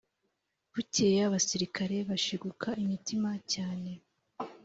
Bukeye 0.73 1.19
abasirikare 1.27 1.95
bashiguka 2.09 2.69
imitima 2.83 3.29
cyane 3.53 3.91